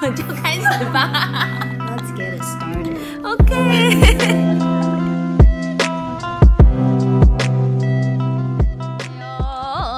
[0.00, 1.10] 们 就开始吧。
[1.78, 2.96] Let's get it started.
[3.22, 4.70] OK。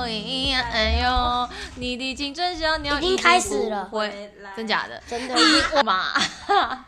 [0.05, 0.11] 哎
[0.51, 4.09] 呦哎呦，你的青春小鸟已经开始了回
[4.43, 5.01] 来真假的？
[5.07, 5.35] 真的，
[5.77, 6.13] 我嘛，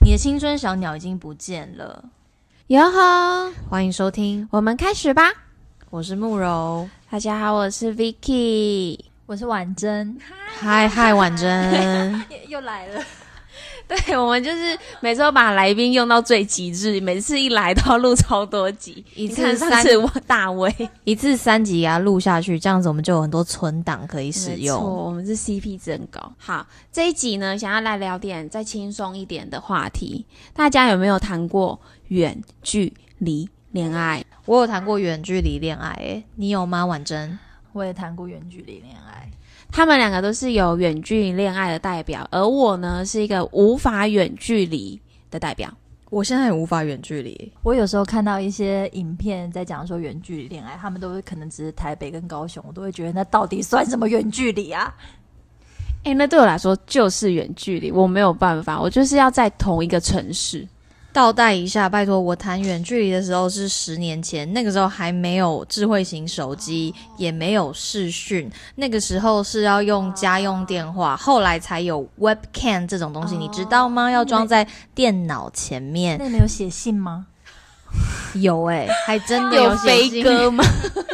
[0.00, 2.04] 你的青春小鸟已经不见了。
[2.68, 5.32] 哟呵，欢迎收听，我们开始吧。
[5.90, 6.88] 我是慕柔。
[7.10, 8.98] 大家好，我是 Vicky。
[9.28, 10.16] 我是婉珍，
[10.58, 12.24] 嗨嗨，婉珍。
[12.48, 13.04] 又来了。
[13.86, 19.04] 对，我们就是每次都把来宾用到最极致，每次一来都要录超多集。
[19.14, 19.90] 一次三次
[20.26, 24.82] 大威 一次三集给它录下去，这样子我们就有很多存档可以使没错用。
[24.82, 26.32] 我们是 CP 值很高。
[26.38, 30.24] 好，这一集呢，想要来聊点再轻松一点的话题。
[30.54, 34.24] 大家有没有谈过远距离恋爱？
[34.46, 36.86] 我有谈过远距离恋爱，诶，你有吗？
[36.86, 37.38] 婉珍？
[37.78, 39.30] 我也谈过远距离恋爱，
[39.70, 45.72] 他们两个都是有远距离恋爱的代表，而我呢是一个无法远距离的代表。
[46.10, 47.52] 我现在也无法远距离。
[47.62, 54.94] 我有时候看到一些影片在讲说远距离恋爱，他们都会可能只是台北跟高雄，我都会觉得那到底算什么远距离啊？
[56.04, 60.66] 诶，那对我来说就是远距离，我没有办法，我就是要在同一个城市。
[61.18, 74.08] 倒带一下，拜托，我谈远距离的时候是十年前，那个时候还没有智慧型手机，也没有视讯，那个时候是要用家用电话，后来才有 webcam 这种东西，你知道吗？
[74.08, 74.64] 要装在
[74.94, 76.28] 电脑前面那。
[76.28, 77.26] 没有写信吗？
[78.34, 80.62] 有哎、还真的 有飞鸽吗？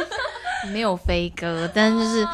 [0.71, 2.27] 没有飞鸽，但是就是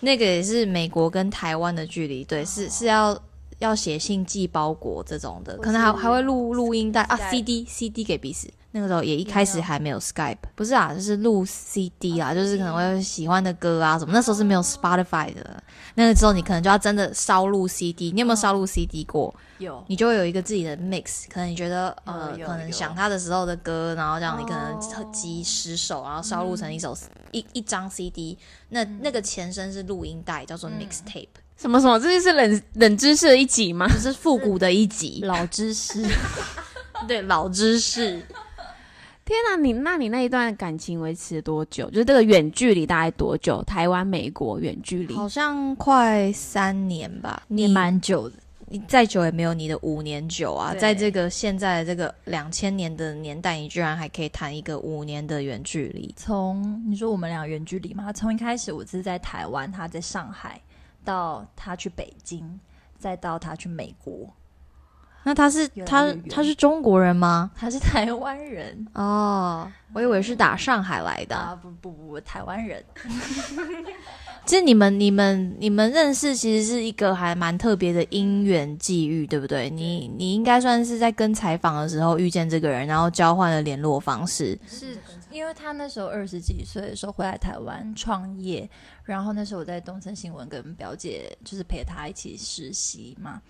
[0.00, 3.18] 那个也是美国跟台湾的距离，对，是是要
[3.64, 8.48] 要写信寄包裹这种的，可能还还会录录音带啊，CD CD 给彼此。
[8.76, 14.12] 那个时候也一开始还没有 Skype，不是啊，就是录 CD 啊，就是可能会喜欢的歌啊什么。
[14.12, 15.62] 那时候是没有 Spotify 的，
[15.94, 18.10] 那个时候你可能就要真的烧录 CD。
[18.10, 19.32] 你有没有烧录 CD 过？
[19.58, 26.98] 有，你就会有一个自己的 mix，可能你觉得呃，可能想他的时候的歌，然后这样你可能哦集十首，然后烧录成一首、
[27.30, 28.36] 一一张 CD，
[28.70, 31.98] 那那个前身是录音带，叫做 mixtape，、什么什么？
[31.98, 33.86] 这就是冷冷知识的一集吗？
[33.88, 36.04] 这是复古的一集， 老知识。
[37.08, 38.22] 对老知识。
[39.24, 41.88] 天哪，你那你那一段感情维持了多久？
[41.90, 43.62] 就是这个远距离大概多久？
[43.64, 50.74] 台湾、美国远距离好像快三年吧，也你蛮久的，你再久也没有你的五年久啊！
[50.74, 60.60] 在这个现在的这个两千年的年代，你居然还可以谈一个五年的远距离，从你说我们俩远距离嘛，从一开始我是在台湾，他在上海，
[61.04, 62.58] 到他去北京，
[62.98, 64.28] 再到他去美国，
[65.24, 67.50] 那他是他他是中国人吗？
[67.54, 71.36] 他是台湾人哦，我以为是打上海来的。
[71.36, 72.84] 啊，不不不，台湾人。
[74.46, 79.70] 其实你们、你们、你们认识，其实是一个还蛮特别的因缘际遇，对不对？
[79.70, 84.58] 你你应该算是在跟采访的时候遇见这个人，然后交换了联络方式。
[84.68, 84.98] 是
[85.34, 88.70] 因为他那时候二十几岁的时候回来台湾创业，
[89.02, 93.42] 然后那时候我在东森新闻跟表姐就是陪他一起实习嘛。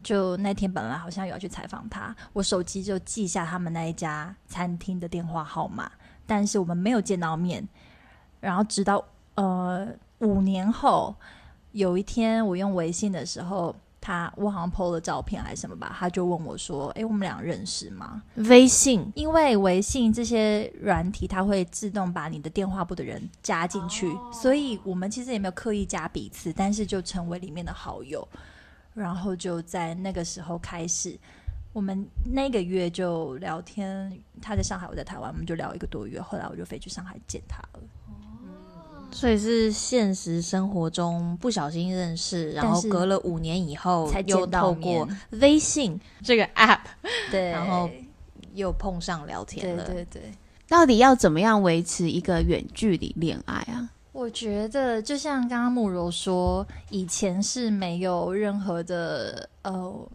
[0.00, 5.90] 就那天本来好像有要去采访他，我手机就记下他们那一家餐厅的电话号码，
[6.24, 7.68] 但是我们没有见到面。
[8.38, 9.88] 然后直到呃
[10.20, 11.16] 五年后，
[11.72, 18.20] 有一天我用微信的时候，他我好像 PO 了照片还是什么吧，他就问我说：“诶，我们俩认识吗？”
[18.50, 28.26] 微信因为微信这些软体，它会自动把你的电话簿的人加进去，所以我们其实也没有刻意加彼此，但是就成为里面的好友，
[28.92, 31.16] 然后就在那个时候开始，
[31.72, 37.80] 我们那个月就聊天，他在上海，我在台湾，我们就聊一个多月，后来我就飞去上海见他了。
[39.12, 45.06] 所以是现实生活中不小心认识，然后隔了五年以后才又透过
[45.40, 46.80] 微信这个 app
[47.30, 47.88] 对，然后
[48.54, 49.84] 又碰上聊天对了。
[49.84, 50.22] 对对。
[50.66, 53.90] 到底要怎么样维持一个远距离恋爱啊？
[54.12, 60.08] 我觉得就像刚刚慕柔说，以前是没有任何的呃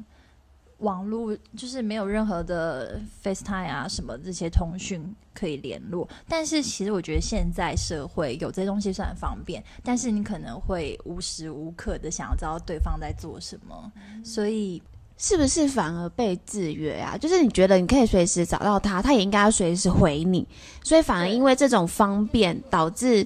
[0.80, 5.04] 网络，就是没有任何的 FaceTime 啊什么这些通讯
[5.34, 6.08] 可以联络。
[6.28, 13.92] 但是其实我觉得现在社会有这些东西是很方便，但是你可能会无时无刻的想要知道对方在做什么，
[14.24, 14.82] 所以
[15.18, 17.18] 是不是反而被制约啊？
[17.18, 20.48] 就是你觉得你可以随时找到他，他也应该要随时回你，
[20.84, 23.26] 所以反而因为这种方便，导致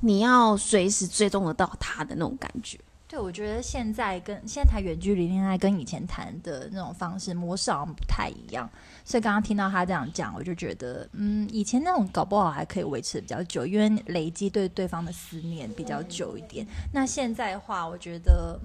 [0.00, 2.78] 你要随时追踪得到他的那种感觉。
[3.08, 8.68] 对，我觉得现在跟现在谈远距离恋爱跟以前谈的那种方式模式好像不太一样，
[9.02, 16.66] 所以刚刚听到他这样讲，我就觉得，嗯，以前那种搞不好还可以维持的比较久，因为累积对对方的思念比较久一点。
[16.92, 18.60] 那现在的话，我觉得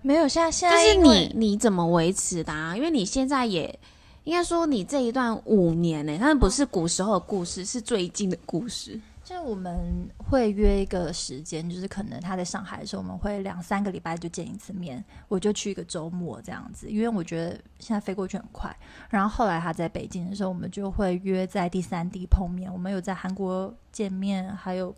[0.00, 2.74] 没有，现在现就是你你怎么维持的啊？
[2.74, 3.78] 因为你现在也
[4.24, 8.98] 应该说你这一段五年呢、但是不是古时候的故事，是最近的故事。
[9.32, 18.76] 就是我们会约一个时间，就是可能他在上海的时候，我们会两三个礼拜就见一次面，我就去一个周末这样子，因为我觉得现在飞过去很快。
[19.08, 22.70] 然后后来他在北京的时候，我们就会约在第三地碰面。
[22.70, 24.94] 我们有在韩国见面，还有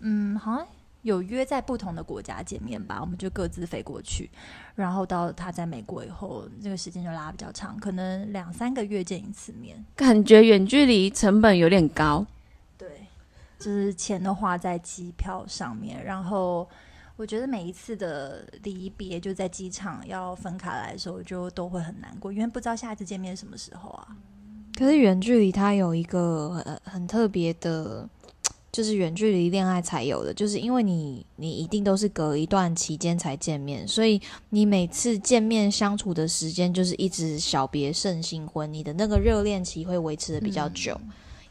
[0.00, 0.66] 嗯，好像
[1.02, 4.28] 有约在不同的国家见面吧，我们就各自飞过去。
[4.74, 9.84] 然后到他在美国以后，这个时间就拉比较长，可能两三个月见一次面。
[9.94, 12.26] 感觉远距离成本有点高。
[13.64, 16.68] 对，就是钱都花在机票上面，然后
[17.16, 24.16] 我觉得每一次的离别，就在机场要分开来的时候，就都会很难过，因为不知道下一次见面什么时候啊。
[24.76, 28.08] 可是远距离它有一个很很特别的，
[28.72, 34.20] 就是远距离恋爱才有的，就是因为你你一定都是隔一段期间才见面，所以
[34.50, 41.00] 你每次见面相处的时间就是一直小别胜新婚，你的那个热恋期会维持的比较久。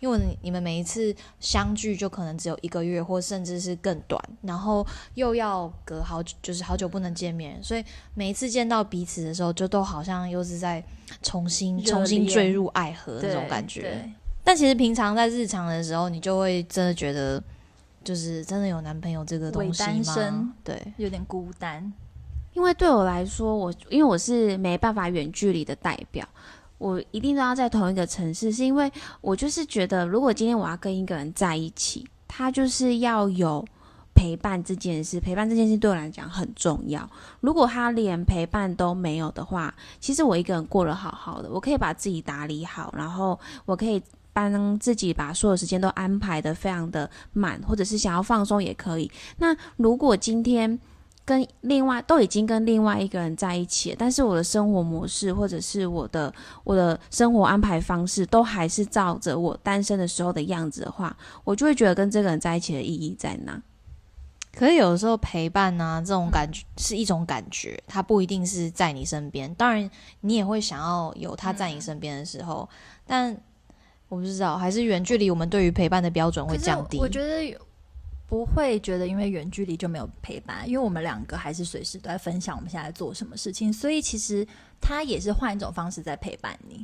[0.03, 7.81] 因为你你们每一次相聚就可能只有一个月，或甚至是更短，然后又要隔好久，就是好久不能见面，所以
[8.13, 10.83] 每一次见到彼此的时候，就都好像又是在
[11.21, 14.11] 重新重新坠入爱河那种感觉。
[14.43, 17.41] 但其实平常在日常的时候，你就会真的觉得，
[18.03, 19.87] 就是真的有男朋友这个东西吗？
[19.87, 21.93] 单身对，有点孤单。
[22.51, 26.27] 因为对我来说，我因为我是没办法远距离的代表，
[26.77, 28.91] 我一定都要在同一个城市，是因为
[29.21, 33.65] 我就是觉得，如果今天我要跟一个人在一起，他就是要有
[34.13, 37.09] 陪伴这件事，陪伴这件事对我来讲很重要。
[37.41, 44.01] 如果他连陪伴都没有的话，其实我一个人过得好好的，我可以把自己打理好，然后我可以。
[44.35, 49.11] 帮自己把所有时间都安排的非常的满，或者是想要放松也可以。
[49.37, 50.79] 那如果今天
[51.25, 56.33] 跟另外都已经跟另外一个人在一起了，但是我的生活模式或者是我的
[56.63, 63.61] 我的生活安排方式都还是照着我单身的时候的样子的话，我就会觉得跟这个人在一起的意义在哪？
[64.55, 69.51] 可是有的时候陪伴呢、这种感觉是一种感觉，它不一定是在你身边。
[69.55, 69.89] 当然，
[70.21, 72.69] 你也会想要有他在你身边的时候，
[73.07, 73.35] 但
[74.09, 76.99] 我不知道，还是远距离，我们对于陪伴的标准会降低。
[76.99, 77.57] 我觉得有
[78.33, 84.45] 不会觉得因为远距离就没有陪伴，因为我们两个还是随时都在分享我们现在做什么事情，所以其实
[84.81, 86.83] 他也是换一种方式在陪伴你。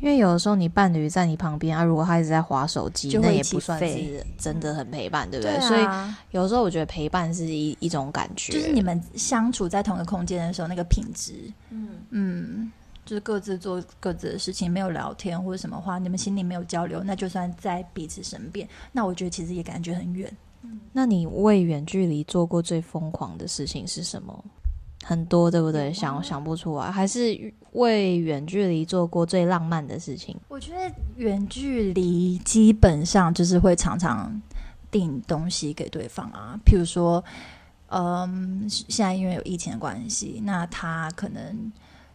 [0.00, 5.54] 因为有的时候你伴侣在你旁边啊，如果他一直在划手机，那也不算是真的很陪伴，对不对？
[5.56, 5.86] 啊所以
[6.30, 11.34] 有时候我觉得陪伴是一一种感觉，就是你们相处在同一个空间的时候，那个品质，
[11.68, 12.72] 嗯嗯
[13.04, 20.34] 就是各自做各自的事情，没有聊天或者什么话，你们心里没有交流，那就算在彼此身边，那我觉得其实也感觉很远。
[20.92, 24.44] 那你为远距离做过最疯狂的事情是什么？
[25.04, 25.92] 很多，对不对？
[25.92, 30.36] 想想不出来，还是为远距离做过最浪漫的事情？
[30.48, 34.40] 我觉得远距离基本上就是会常常
[34.92, 37.22] 订东西给对方啊，譬如说，
[37.88, 41.72] 嗯，现在因为有疫情的关系，那他可能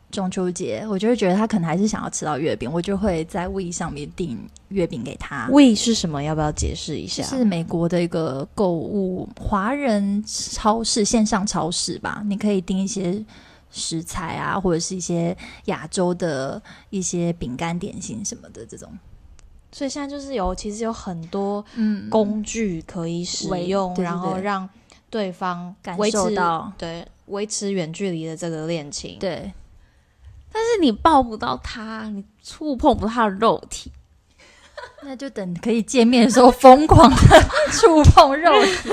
[0.10, 5.48] 中秋节，我就会觉得他可能还是想要吃到月饼，我就会在 We 上面订月饼给他。
[5.52, 6.24] 胃是什么？
[6.24, 7.24] 要不要解释一下？
[7.24, 13.24] 是美国的一个购物华人超市线上超市吧，你可以订一些
[13.70, 18.90] 食材啊，或者是一些亚洲的一些饼干、点心什么的这种。
[19.74, 24.68] 所以现在就是有，其实有很多嗯，工具可以使维用，对对然后让
[25.10, 29.18] 对方感受到对维持远距离的这个恋情。
[29.20, 29.52] 对，
[30.58, 33.92] 但是你抱不到他，你触碰不到他的肉体，
[35.06, 38.90] 那就等可以见面的时候疯狂的 触碰肉体。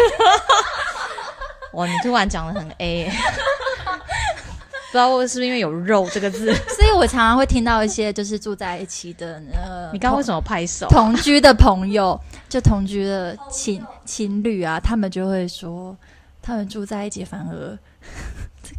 [1.72, 6.54] 哇，你突然讲的很 A，不知道是不是因为有“肉”这个字？
[6.68, 10.86] 所以我常常会听到一些就是住在一起的呃，你刚刚为什么拍手？
[10.88, 15.96] 同居的朋友，就同居的情情侣啊，他们就会说，
[16.42, 18.33] 他们住在一起反而这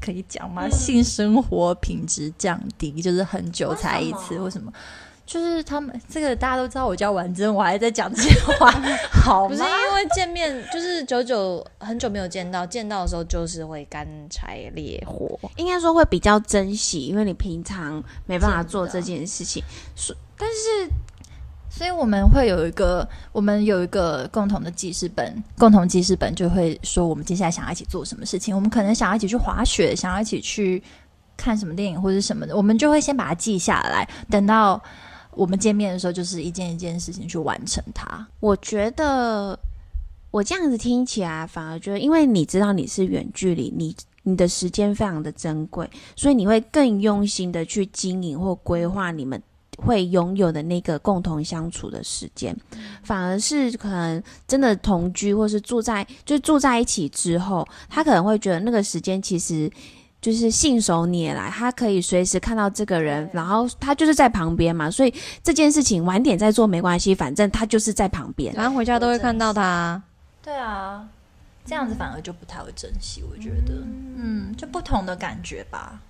[0.06, 0.70] 可以讲吗？
[0.70, 4.72] 性生活品质降低，就是很久才一次，为什么？
[5.26, 8.70] 就是他们这个大家都知道，我叫婉珍，我还在讲这些话，
[9.12, 9.64] 好不是？
[9.64, 15.40] 因为见面，就是久久很久没有见到，见到的时候就是会干柴烈火。
[15.56, 19.64] 应该说会比较珍惜，因为你平常没办法做这件事情。
[19.96, 20.94] 所但是
[21.76, 28.56] 所以我们会有一个，我们有一个共同的记事本，共同记事本就会说我们接下来想要一起做什么事情。
[28.56, 30.82] 我们可能想要一起去滑雪，想要一起去
[31.36, 34.82] 看什么电影或者什么的，我们就会先把它记下来，等到
[35.32, 38.26] 我们见面的时候，就是一件一件事情去完成它。
[38.40, 39.60] 我觉得
[40.32, 49.44] 我这样子听起来，反而觉得，因为你知道你是远距离，你你的时间非常的珍贵，所以你会更用心的去经营或规划你们
[49.78, 52.56] 会拥有的那个共同相处的时间，
[53.04, 59.72] 反而是可能真的同居或是住在就住在一起之后，他可能会觉得那个时间其实。
[60.22, 65.14] 就是信手拈来，他可以随时看到这个人，然后他就是在旁边嘛，所以
[65.44, 68.52] 这件事情晚点再做没关系，反正他就是在旁边。
[68.56, 70.02] 反正回家都会看到他。
[70.42, 71.08] 对啊，
[71.64, 73.76] 这样子反而就不太会珍惜，我觉得，
[74.18, 76.02] 嗯，就不同的感觉吧。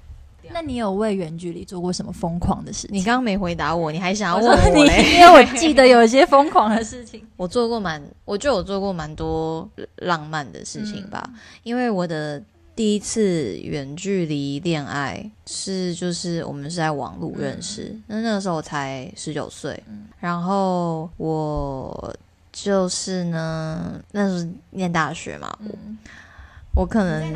[0.53, 2.95] 那你有为远距离做过什么疯狂的事情？
[2.97, 4.77] 你刚刚没回答我，你还想要问我？
[4.77, 7.21] 因为我记得有一些疯狂的事情。
[7.35, 11.29] 我做过蛮，我就有做过蛮多浪漫的事情吧，
[11.63, 12.41] 因为我的。
[12.75, 19.81] 第一次远距离恋爱是就是我们是在网络认识，那那个时候我才十九岁，
[20.19, 22.13] 然后我
[22.51, 27.33] 就是呢，那时候念大学嘛，我我可能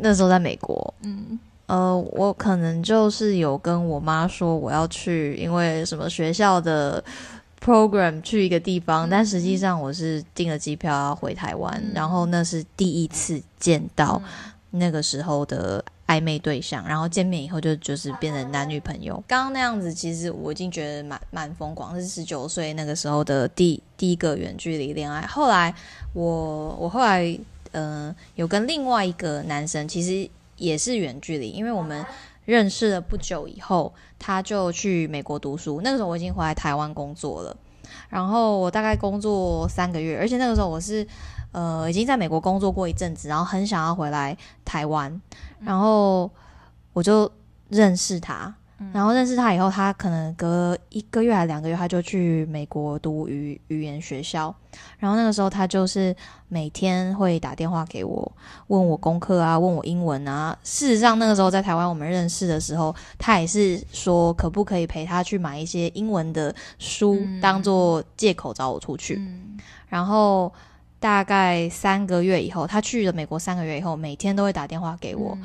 [0.00, 7.02] 那时候在美国，嗯，呃，我可能就是有跟我妈说我要去，因为什么学校的
[7.64, 14.22] program 去一个地方，但实际上我是订了机票要回台湾，然后那是第一次见到。
[14.70, 19.14] 那个时候的暧昧对象，然后见面以后就就是变成男女朋友。
[19.26, 25.22] 刚刚那样子，其实我已经觉得蛮蛮疯狂，是十九岁那个时候的第第一个远距离恋爱。
[25.22, 25.74] 后来
[26.12, 27.38] 我我后来
[27.72, 32.04] 呃有跟另外一个男生，其实也是远距离，因为我们
[32.44, 35.80] 认识了不久以后，他就去美国读书。
[35.82, 37.56] 那个时候我已经回来台湾工作了，
[38.08, 41.06] 然后我大概工作三个月，而且那个时候我是。
[41.52, 45.22] 呃，已经在美国工作过一阵子，然后很想要回来台湾，
[45.60, 46.30] 然后
[46.92, 47.32] 我就
[47.70, 48.54] 认识他，
[48.92, 54.54] 然后认识他以后，他可能隔一个月还两个月，他就去美国读语语言学校，
[54.98, 56.14] 然后那个时候他就是
[56.48, 58.30] 每天会打电话给我，
[58.66, 60.56] 问我功课啊，问我英文啊。
[60.62, 69.20] 事实上，那个时候在台湾我们认识的时候，他也是说可不可以陪他去买一些英文的书，当做借口找我出去，
[69.88, 70.52] 然后。
[70.98, 75.36] 大概三个月以后，他去了美国三个月以后，每天都会打电话给我。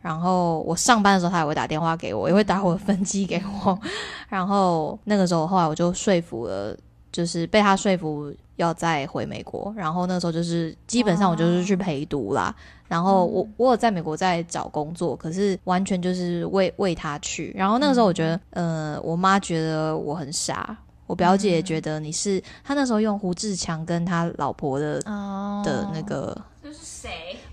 [0.00, 3.78] 然后我上班的时候，他也会打电话给我，也会打我的分机给我。
[4.28, 6.76] 然后那个时候，后来我就说服了，
[7.10, 9.74] 就是被他说服要再回美国。
[9.76, 12.54] 然后那时候就是基本上我就是去陪读啦。
[12.86, 17.52] 然后我我有在美国在找工作，可是完全就是为为他去。
[17.54, 20.76] 然后那个时候我觉得，呃，我妈觉得我很傻。
[21.06, 25.00] 我表姐觉得你是他那时候用胡志强跟他老婆的
[25.64, 26.36] 的那个？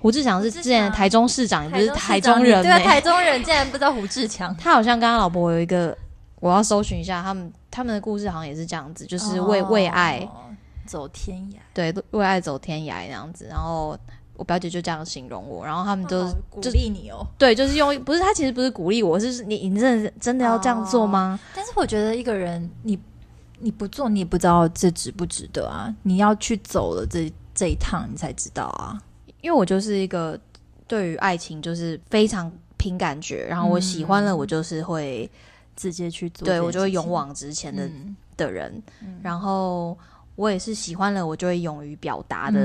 [0.06, 2.62] 胡志强是之前台中市长，也不是台中人。
[2.62, 4.54] 对啊，台中人竟然不知道胡志强。
[4.62, 5.98] 他好像跟他老婆有一个，
[6.40, 10.30] 我要搜寻一下他们他们的故事，好像也是这样子，就是为为爱
[10.86, 13.48] 走天涯，对，为爱走天涯这样子。
[13.50, 13.98] 然后
[14.36, 17.26] 我表姐就这样形容我，然后他们都鼓励你哦。
[17.40, 21.40] 对，就是用不是他其实不是鼓励我，是你你真的真的要这样做吗？
[21.56, 23.00] 但是我觉得一个人你。
[23.58, 25.92] 你不做，你也不知道这值不值得啊！
[26.04, 29.00] 你要去走了这这一趟，你才知道啊。
[29.46, 30.36] 因为我就是一个
[30.88, 35.30] 对于爱情就是非常凭感觉，然后我喜欢了，我就是会
[35.75, 37.88] 直接去做，对我就会勇往直前的
[38.36, 38.82] 的人。
[39.22, 39.96] 然后
[40.36, 42.60] 我也是喜欢了，我就会勇于表达的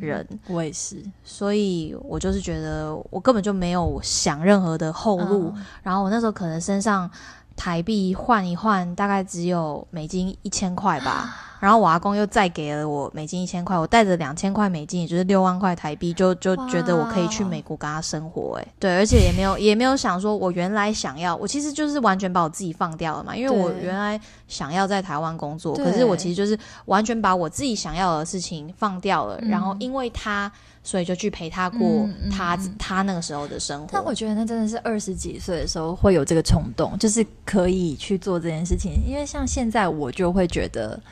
[0.00, 0.26] 人。
[0.48, 5.54] 我也是，所以我就是觉得我根本就没有想任何的后路。
[5.84, 7.08] 然后我那时候可能身上。
[7.56, 11.34] 台币换一换，大概只有美金一千块吧。
[11.60, 18.58] 然后我阿公又再给了我美金一千块，我带着两千块美金，也就是六万块台币，就就觉得我可以去美国跟他生活。
[18.60, 23.34] 哎，对，而且也没有也没有想说，我原来想要，我其实就是完全把我自己放掉了嘛。
[23.34, 29.38] 因为我原来想要在台湾工作，可是我其实就是完全把我自己想要的事情放掉了。
[29.40, 30.52] 然后因为他。
[30.84, 33.88] 所以就去陪他过他他那个时候的生活。
[33.90, 38.92] 但我觉得那真的是二十几岁的时候会有这个冲动，就是可以去做这件事情。
[39.04, 41.02] 因为像现在我就会觉得，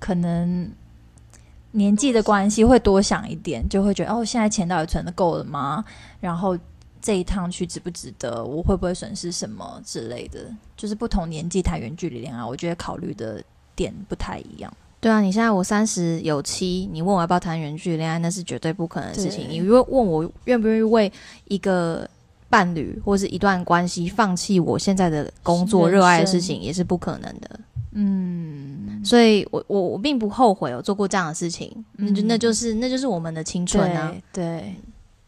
[0.00, 0.72] 可能
[1.72, 5.84] 年纪的关系会多想一点，就会觉得哦，现在钱到底存的够了吗？
[6.18, 6.58] 然后
[7.00, 8.42] 这一趟去值不值得？
[8.42, 10.40] 我会不会损失什么之类的？
[10.76, 13.44] 就是不同年纪谈远距离恋爱，我觉得考虑的
[13.76, 14.72] 点不太一样。
[15.00, 19.48] 对啊，你现在我三十有七，你问我要不要谈远距离恋爱，那是绝对不可能的事情。
[19.48, 21.12] 你如果问我愿不愿意为
[21.44, 22.08] 一个
[22.48, 27.60] 伴侣或是一段关系放弃我现在的工作、热爱的事情，也是不可能的。
[27.92, 34.12] 嗯，所以我我我并不后悔我做过这样的事情，那就那就是那就是我们的青春啊。
[34.32, 34.74] 对，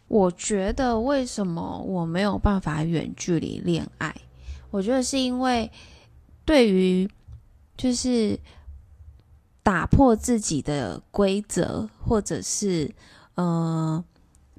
[0.08, 4.12] 我觉得为什么我没有办法远距离恋爱？
[4.72, 5.70] 我觉得是因为
[6.44, 7.08] 对于
[7.76, 8.36] 就是。
[9.70, 12.92] 打破自己的规则，或者是
[13.36, 14.04] 呃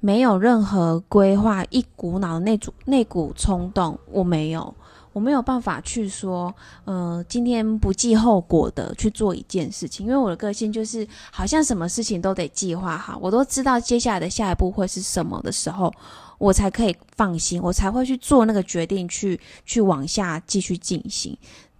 [0.00, 4.74] 没有任何规划，一股脑那组那股冲动，我没有，
[5.12, 6.54] 我没有办法去说，
[6.86, 15.92] 呃，今天不计后果的去做一件事情，因为我的个性就是好像什么事情都得计划好，我都知道接下来的下一步会是什么的时候，
[16.38, 21.36] 我才可以放心，我才会去做那个决定，去去往下继续进行。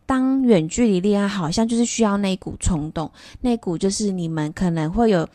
[0.06, 5.28] 当远距离恋爱，好像就是需要那股冲动，那股就是你们可能会有。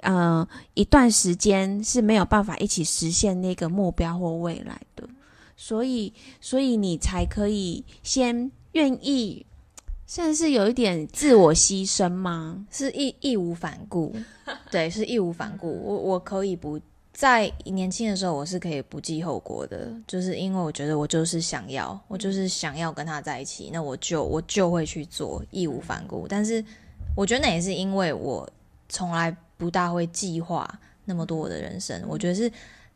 [0.00, 5.08] 呃，一段时间是没有办法一起实现那个目标或未来的，
[5.56, 9.46] 所以，所以你才可以先愿意，
[10.06, 12.66] 甚至是有一点自我牺牲吗？
[12.70, 14.14] 是义义无反顾，
[14.70, 15.72] 对，是义无反顾。
[15.82, 16.78] 我我可以不
[17.14, 26.26] 在年轻的时候，我是可以不计后果的，就是因为我觉得我就是想要，我就是想要跟他在一起，那我就我就会去做，义无反顾。
[26.28, 26.62] 但是
[27.16, 28.46] 我觉得那也是因为我
[28.90, 29.34] 从来。
[29.56, 30.68] 不大会计划
[31.04, 32.50] 那么多我的人生，我觉得是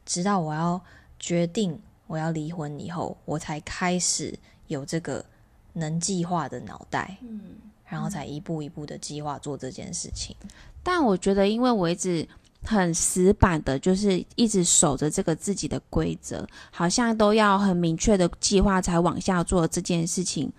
[0.05, 0.79] 直到我要
[1.17, 5.25] 决定我要离婚以后，我才开始有这个
[5.75, 7.41] 能计划的脑袋，嗯，
[7.87, 10.35] 然后才一步一步的计划做这件事情。
[10.83, 12.27] 但我觉得，因为我一直
[12.65, 20.53] 很死板的，就是一直守着这个自己的规则，好像都要很明确的计划才往下做这件事情。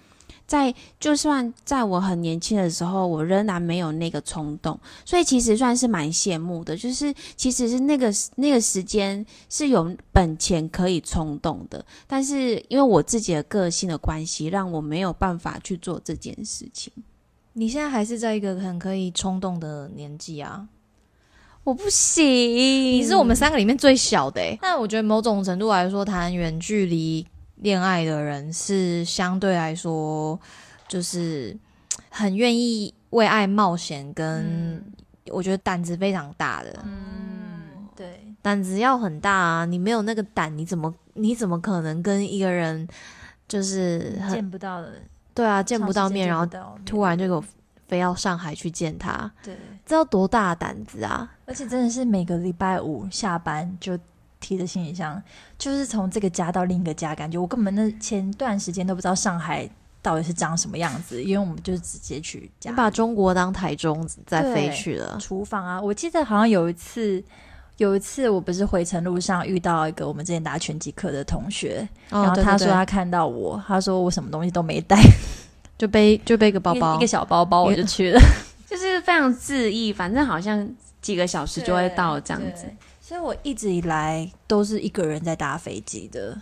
[0.48, 6.76] 在就算在我很年轻的时候，我仍然没有那个冲动，所以其实算是蛮羡慕的。
[6.76, 16.92] 就是其实是那个那个时间是有本钱可以冲动的，但是因为我自己的个性的关系，让我没有办法去做这件事情。
[17.54, 20.68] 你现在还是在一个很可以冲动的年纪啊？
[21.70, 24.42] 我不行，你是我们三个里面最小的。
[24.60, 27.26] 那我觉得某种程度来说，谈远距离。
[27.58, 30.40] 恋爱的人是相对来说，
[30.88, 31.56] 就是
[32.10, 34.82] 很愿意为爱冒险，跟
[35.28, 36.74] 我觉得胆子非常大的。
[36.86, 39.66] 嗯，对，胆子要很大啊！
[39.66, 42.88] 你没有那个胆，你怎么你怎么可能跟一个人
[43.48, 44.94] 就是见不到的？
[45.36, 46.48] 对啊，见不到面，然后
[46.86, 47.44] 突然就
[47.90, 51.30] 非要上海去见他，对，这要多大胆子啊！
[51.46, 54.00] 而且真的是每个礼拜五下班就。
[54.42, 55.22] 提着行李箱，
[55.58, 59.70] 就是从这个家到另一个家，感觉我根本那前段时间都不知道上海
[60.02, 65.18] 到底是长什么样子，因为我们就是直接去家，把中国当台中再飞去了。
[65.20, 67.22] 厨房啊，我记得好像有一次，
[67.76, 74.98] 有一次我不是回程路上遇到一个我们之前打拳击课的同学，然后他说他看到我，他说我什么东西都没带，
[75.80, 78.20] 就背就背个包包，一个小包包我就去了，
[78.68, 80.70] 就是非常恣意，反正好像
[81.02, 82.66] 几个小时就会到这样子。
[83.00, 86.40] 所以我一直以来都是一个人在搭飞机的，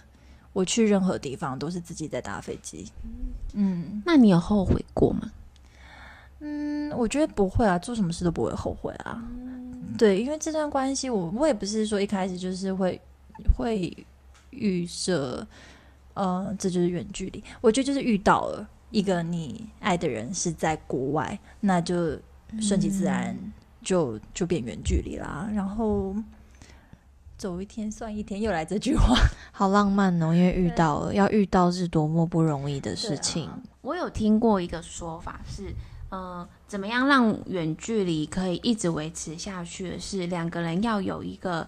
[0.52, 2.92] 我去任何地方都是自己在搭飞机。
[3.54, 5.32] 嗯，那你有后悔过吗？
[6.40, 9.24] 嗯，我觉得不会啊，做什么事都不会后悔啊。
[9.98, 13.00] 对，因为这段关系，我我也不是说一开始就是会
[13.56, 13.96] 会
[14.50, 15.48] 预设，
[16.16, 17.44] 呃，这就是远距离。
[17.62, 22.18] 我觉得就是遇到了一个你爱的人是在国外，那就
[22.62, 23.36] 顺其自然
[23.82, 25.50] 就就变远距离啦。
[25.54, 26.16] 然后。
[27.38, 29.16] 走一天算一天，又来这句话，
[29.54, 30.34] 好浪漫哦！
[30.34, 33.48] 因为遇到了，要遇到是多么不容易的事情。
[33.82, 35.72] 我有听过一个说法是，
[36.10, 41.68] 呃，怎么样让远距离可以一直维持下去是两个人要有一个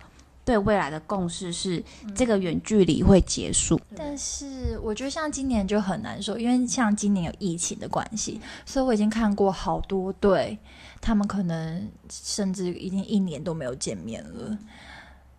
[0.49, 1.83] 对未来的共识，是
[2.15, 3.79] 这个远距离会结束。
[3.95, 10.57] 但是我觉得像今年就很难说，因为像今年有疫情的关系，所以我已经看过好多对，
[10.99, 14.57] 他们可能甚至已经一年都没有见面了。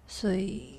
[0.06, 0.74] 所以，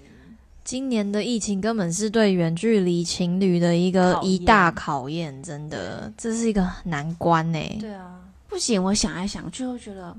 [0.64, 7.60] 今年的疫情根本是对远距离情侣的一个一大考验，真的，这是一个难关呢。
[7.82, 10.16] 对啊，不行，我想来想去，我觉得，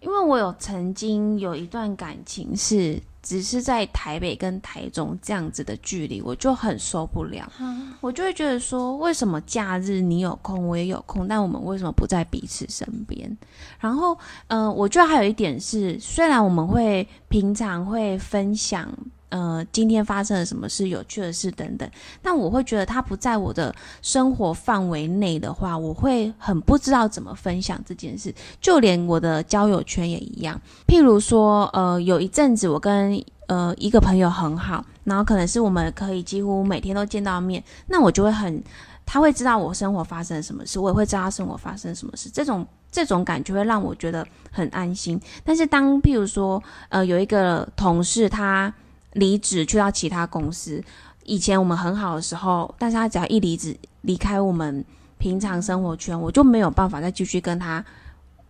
[0.00, 3.00] 因为我有曾经有一段感情是。
[3.22, 7.50] 只是在台北跟台中这样子的距离，我就很受不了。
[8.00, 13.36] 我就会觉得说，为什么假日你有空，我也有空，但我们为什么不在彼此身边？
[13.78, 14.16] 然后，
[14.48, 18.88] 嗯，我觉得还有一点是，虽然我们会平常会分享。
[19.30, 21.88] 呃，今天发生了什么事，有趣的事等等，
[22.20, 28.34] 但我会觉得他不在我的生活范围内的话，我会很不知道怎么分享这件事。
[28.60, 38.60] 就连我的交友圈也一样，譬如说，呃，有一阵子我跟呃一个朋友很好，然后可能是我们可以几乎每天都见到面，那我就会很，
[39.06, 45.20] 他会知道我生活发生什么事，我也会知道他生活发生什么事，这种这种感觉会让我觉得很安心。
[45.44, 48.74] 但是当譬如说，呃，有一个同事他。
[49.12, 50.82] 离职去到其他公司，
[51.24, 54.84] 以前我们很好的时候，但是他只要一离职离开我们
[55.18, 57.84] 平常生活圈，我就没有办法再继续跟他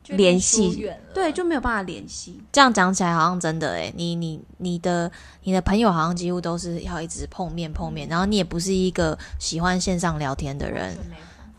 [0.09, 2.41] 联系，对，就没有办法联系。
[2.53, 5.11] 这样讲起来好像真的诶，你你你的
[5.45, 10.97] 你的朋友好像几乎都是要一直碰面碰面，然后你也不是一个喜欢线上聊天的人，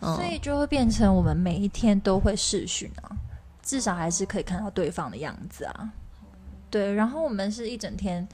[0.02, 0.16] 嗯。
[0.16, 3.12] 所，以就会变成我们每一天都会视讯啊，
[3.62, 5.90] 至少还是可以看到对方的样子啊。
[6.72, 8.28] 对，然后我们是一整天，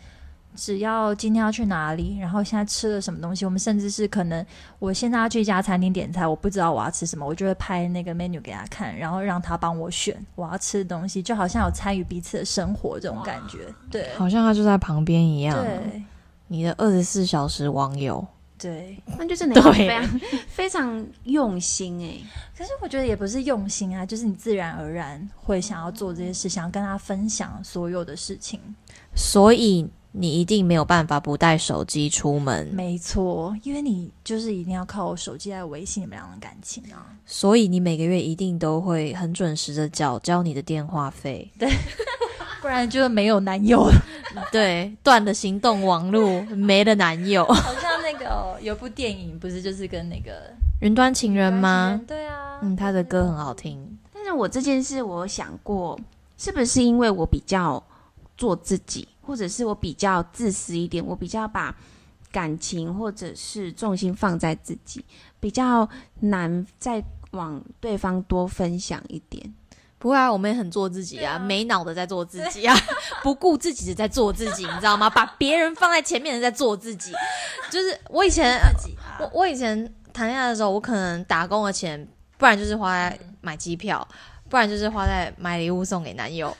[0.55, 4.43] 只要今天要去哪里，然后现在吃了什么东西，我们甚至是可能
[4.79, 13.71] 我现在要去一家餐厅点菜，我不知道我要吃什么，我就会拍那个 menu 给他看，然后让他帮我选我要吃的东西，就好像有参与彼此的生活这种感觉。
[13.91, 15.63] 对，好像他就在旁边一样。
[15.63, 16.03] 对，
[16.47, 18.25] 你的二十四小时网友，
[18.57, 18.97] 对。
[19.17, 22.17] 那就真的要对非常非常用心哎、
[22.57, 28.59] 可是我觉得也不是用心啊，就是你自然而然会想要做这些事，想要跟他分享所有的事情。
[29.15, 37.05] 所以你一定没有办法不带手机出门，没错，因为你就是一定要靠手机来维系你们俩的感情啊。
[37.25, 41.69] 所以你每个月一定都会很准时的缴交你的电话费，对
[42.61, 43.93] 不然就没有男友了。
[44.51, 51.99] 对，断了行动网络，没了男友，好像那个、哦、有部电影，不是就是跟那个云端情人吗？
[52.07, 53.97] 对啊，嗯，他的歌很好听。
[54.13, 55.99] 但是我这件事，我想过，
[56.37, 57.81] 是不是因为我比较
[58.37, 61.75] 做自己，或者是我比较自私一点，我比较把
[62.31, 65.03] 感情或者是重心放在自己，
[65.39, 65.87] 比较
[66.21, 69.53] 难再往对方多分享一点。
[69.99, 72.75] 不会啊，我们也很做自己啊，没脑的在做自己啊，
[73.23, 75.09] 不顾自己的在做自己，你知道吗？
[75.09, 77.11] 把别人放在前面的在做自己。
[77.69, 78.69] 就是我以前，啊
[79.19, 84.07] 我我以前谈恋爱的时候，我可能打工的钱，不然就是花在买机票，
[84.49, 86.55] 不然就是花在买礼物送给男友，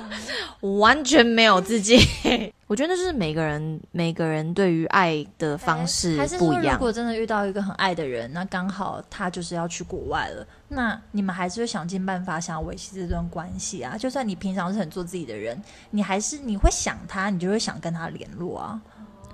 [0.78, 1.98] 完全没有自己。
[2.66, 6.80] 我觉得那就是每个人每个人对于爱的方式还是说，不一样如。
[6.80, 13.96] 果真的遇到一个很爱的人，那刚好他就是要去国外了，那你们还是会想尽办法想要维系这段关系啊。
[13.96, 15.60] 就算你平常是很做自己的人，
[15.90, 18.80] 你还是你会想他，你就会想跟他联络啊。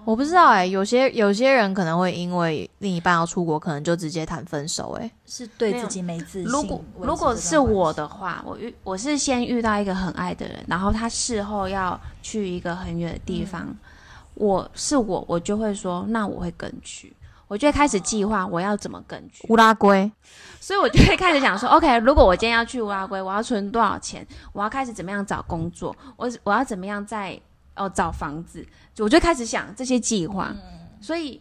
[0.05, 6.45] 我不知道哎、有些有些人可能会因为另一半要出国，可能就直接谈分手哎、是对自己没自信。
[6.45, 13.75] 如果如果是我的话，我遇我是先遇到一个很爱的人，然后他事后要去一个很远的地方，
[14.35, 17.15] 我是我，我就会说，那我会跟去，
[17.47, 20.11] 我就会开始计划我要怎么跟去，乌拉圭，
[20.61, 24.27] 所以我就会开始想说，OK，如果我今天要去乌拉圭，我要存多少钱？
[24.53, 25.95] 我要开始怎么样找工作？
[26.17, 27.41] 我我要怎么样在
[27.77, 28.67] 哦找房子？
[28.99, 30.55] 我就开始想这些计划，
[31.01, 31.41] 所以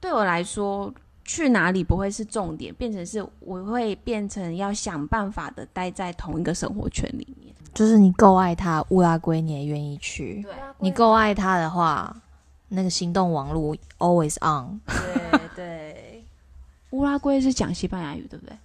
[0.00, 0.92] 对我来说。
[1.28, 7.52] 去哪里不会是重点，变成是我会变成要想办法的待在同一个生活圈里面。
[7.74, 10.40] 就是你够爱他，乌拉圭你也愿意去。
[10.42, 12.16] 对你够爱他的话，
[12.68, 14.80] 那个行动网络 always on。
[14.86, 16.24] 对对，
[16.90, 18.56] 乌拉圭是讲西班牙语，对不对？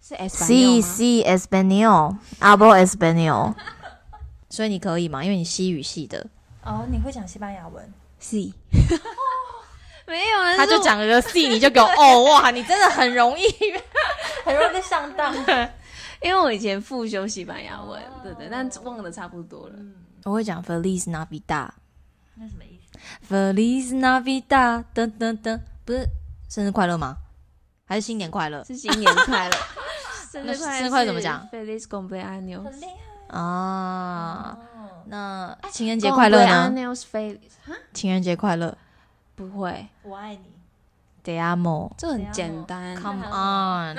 [0.00, 3.54] 是 S C C Espanol hablo Espanol，
[4.52, 5.24] 所以你可以吗？
[5.24, 6.26] 因为你西语系的，
[6.62, 8.52] 哦，你会讲西班牙文？C，
[10.06, 13.44] 没有人他就讲了个 C，你就给我哦哇，你真的很容易。
[14.44, 15.34] 很容易被上当。
[16.20, 19.74] 因为我以前复修西班牙文，对对，但忘的差不多了。
[20.24, 21.70] 我会讲 Feliz Navidad。
[22.34, 26.06] 那什么意思？Feliz Navidad，噔噔噔，不是
[26.50, 27.16] 生日快乐吗？
[27.86, 29.56] 还是新年快乐是新年快乐，
[30.30, 32.70] 生日快乐，生日快乐怎么讲？Feliz cumpleaños，
[33.32, 34.56] 啊？
[34.56, 34.58] 哦。
[35.06, 36.72] 那情人节快乐呢
[37.92, 38.76] 情人节快乐
[39.34, 40.40] 不会，我爱你。
[41.24, 41.90] ，Te amo。
[41.98, 42.96] 这很简单。
[42.96, 43.96] Come on，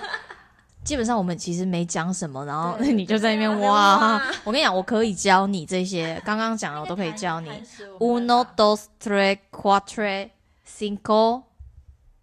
[0.84, 4.22] 基本上我们其实没讲什么，然后对 你就在那边哇！
[4.44, 7.50] 我跟你讲，我可以教你这些， 刚刚讲的我都可以教你。
[7.98, 10.28] Uno, dos, tres, cuatro,
[10.66, 11.42] cinco,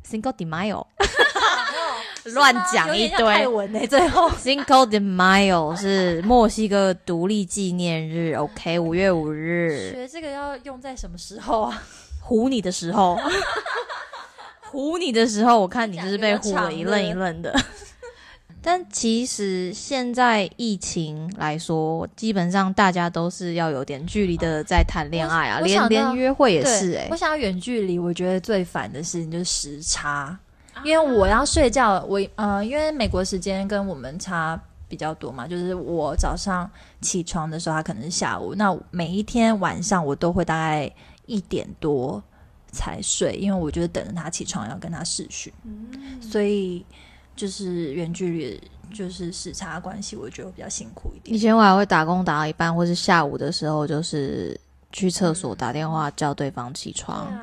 [0.08, 0.86] cinco de mayo，
[2.34, 3.48] 乱讲一堆。
[3.48, 9.92] 文呢，最后 Cinco de Mayo 是墨西哥独立纪念日，OK，五月五日。
[9.92, 11.84] 学这个要用在什么时候啊？
[12.28, 13.20] 唬你的时候，
[14.74, 17.56] 唬你的时候，我看你就是被唬了一愣一愣的。
[18.68, 30.36] 但其实现在疫情来说，基本上大家都是要有点距离的在谈恋爱啊，连连约会也是哎、我想要远距离，我觉得最烦的事情就是时差，
[30.84, 36.70] 因为我要睡觉，我呃，因为美国时间跟我们差比较多嘛，就是我早上
[37.02, 40.92] 起床的时候，他可能是下午，那每一天晚上我都会大概
[41.26, 42.22] 一点多
[42.72, 45.52] 才睡，因为我就是等着他起床要跟他视讯，
[46.22, 46.86] 所以
[47.36, 48.62] 就是远距离
[48.94, 51.36] 就是时差关系，我觉得我比较辛苦一点。
[51.36, 54.60] 以前我还会打工打到一半，或是下午的时候，就是
[54.92, 57.28] 去厕所打电话叫对方起床。
[57.28, 57.36] 对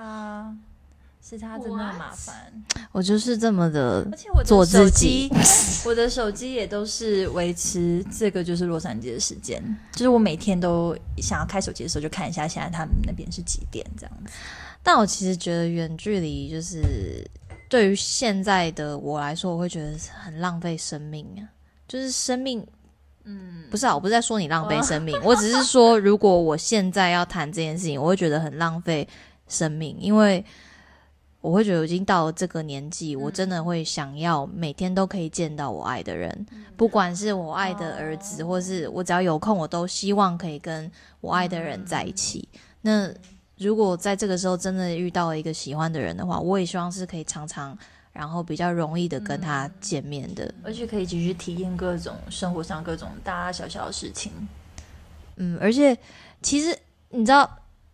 [1.22, 2.52] 啊，是他真的很麻烦，
[2.90, 5.34] 我就是这么的而且我的做自手己机，
[5.88, 14.32] 我的手机也都是维持这个就是洛杉矶的时间，就是我每天都想要开手机的时候就看一下现在他们那边是几点这样子。
[14.82, 17.24] 但我其实觉得远距离就是
[17.70, 21.46] 对于现在的我来说，我会觉得很浪费生命啊。
[21.86, 22.66] 就是生命，
[23.24, 29.06] 嗯，不是啊，我不是在说你浪费生命，我只是说，如果我现在要谈这件事情，我会觉得很浪费
[29.46, 30.42] 生命，因为
[31.42, 42.48] 我会觉得我已经到了这个年纪，我真的会想要每天都可以见到我爱的人，不管是我爱的儿子，或是我只要有空，我都希望可以跟我爱的人在一起。
[42.80, 43.12] 那
[43.58, 47.76] 如果在这个时候真的遇到了一个喜欢的人的话，我也希望是可以常常，
[48.12, 50.54] 然后比较容易的跟他见面的。
[50.62, 54.30] 而且可以继续体验各种生活上各种大大小小的事情。
[55.36, 55.96] 嗯，而且
[56.40, 56.78] 其实
[57.10, 57.50] 你知道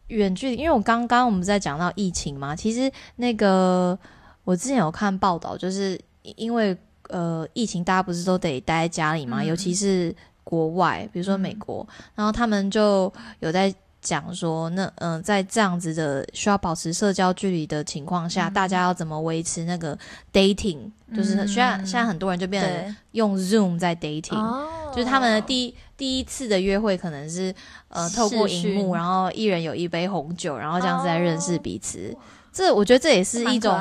[0.08, 3.98] 远距离，因为我刚刚我们在讲到疫情嘛，其实那个
[4.44, 6.76] 我之前有看报道，就是因为
[7.08, 13.74] 呃疫情，大家不是都得待在家里嘛，嗯尤其是国外，比如说美国，然后他们就有在。
[14.00, 19.98] 讲说，那嗯、在这样子的需要保持社交距离的情况下，大家要怎么维持那个
[20.32, 20.88] dating？
[21.14, 27.54] 就是嗯现在现在很多人就变成对，用 Zoom 在 dating，、哦就是他们的第一第一次的约会可能是
[27.88, 32.16] 呃透过荧幕，然后一人有一杯红酒，然后这样子来认识彼此。
[32.50, 33.76] 这我觉得这也是一种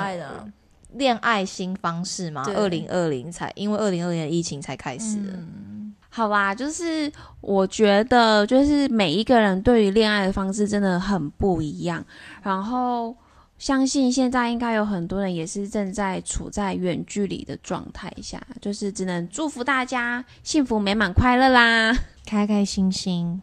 [0.93, 2.43] 恋爱新方式嘛。
[2.47, 5.31] 二零二零才因为二零二零的疫情才开始的。
[5.33, 12.03] 嗯，好吧，就是我觉得，就是每一个人对于恋爱的方式真的很不一样。
[12.41, 13.15] 然后，
[13.57, 23.41] 相信现在应该有很多人也是正在处在远距离的状态下，就是只能祝福大家幸福美满快乐啦， 开开心心。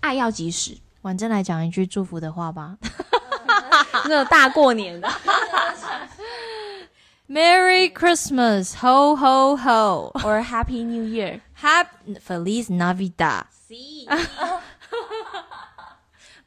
[0.00, 0.76] 爱要及时。
[1.02, 2.78] 婉正来讲一句祝福的话吧
[4.04, 5.06] 那个大过年的
[7.28, 11.40] ，：Merry Christmas, ho ho ho, or Happy New Year。
[11.60, 13.44] Happy Feliz Navidad。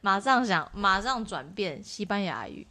[0.00, 2.66] 马上想，马上转变西班牙语。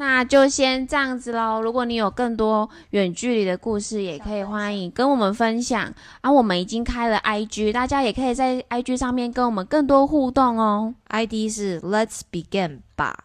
[0.00, 1.60] 那就先这样子喽。
[1.60, 5.92] 如果你有更多远距离的故事，也可以欢迎跟我们分享。
[6.22, 10.94] 啊，我们已经开了 IG，大家也可以在 IG 上面跟我们更多互动哦。
[11.08, 13.24] ID 是 Let's begin 吧。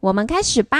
[0.00, 0.78] 我们开始吧。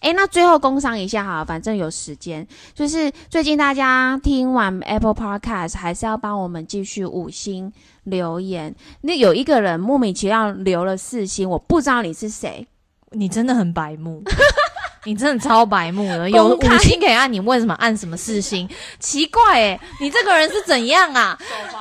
[0.00, 2.44] 哎，那最后工商一下哈，反正有时间，
[2.74, 8.74] 就是最近大家听完 Apple Podcast，还是要帮我们继续五星留言。
[9.02, 12.66] 那有一个人莫名其妙留了四星，我不知道你是谁。
[13.14, 14.22] 你真的很白目，
[15.04, 16.28] 你真的超白目了。
[16.28, 18.68] 有五星可以按，你为什么按什么四星？
[18.98, 21.38] 奇怪哎、你这个人是怎样啊？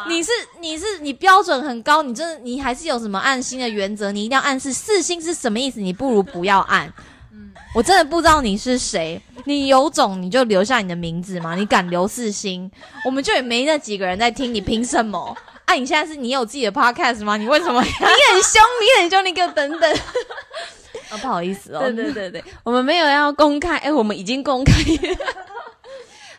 [0.07, 4.11] 你是你是你标准很高，你真的你还是有什么按星的原则？
[4.11, 5.79] 你一定要按是四星是什么意思？
[5.79, 6.91] 你不如不要按。
[7.75, 11.55] 我真的不知道你是谁，你有种你就留下你的名字嘛！
[11.55, 12.69] 你敢留四星，
[13.03, 15.35] 我们就也没那几个人在听，你凭什么？
[15.65, 17.35] 啊，你现在是你有自己的 podcast 吗？
[17.35, 17.81] 你为什么？
[17.81, 19.91] 你很凶，你很凶，你给我等等。
[21.13, 21.79] 啊，不好意思哦。
[21.81, 24.73] 对对对对，我们没有要公开，哎，我们已经公开。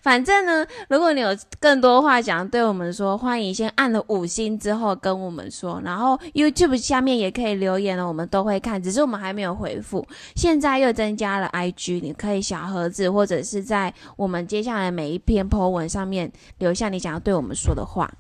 [0.02, 10.06] 反正呢，如果你有更多话想对我们说，欢迎先按了五星之后跟我们说，然后 YouTube 下面也可以留言了，我们都会看，只是我们还没有回复。
[10.34, 18.10] 现在又增加了 IG，你可以小盒子或者是在我们接下来每一篇 po 文上面留下你想要对我们说的话。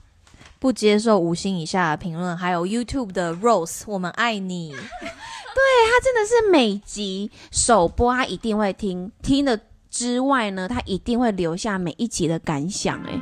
[0.64, 4.70] 不接受五星以下的评论，还有 YouTube 的 Rose，我们爱你。
[4.72, 9.58] 对他真的是每集首播，他一定会听，听了
[9.90, 13.12] 之外呢，他一定会留下每一集的感想，哎，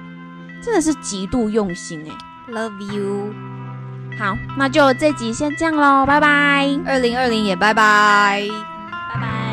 [0.62, 2.16] 真的是极度用心，哎。
[2.48, 3.34] Love you，
[4.20, 6.78] 好，那就这集先这样喽，拜拜。
[6.86, 8.48] 二零二零也拜拜
[9.12, 9.51] 拜拜。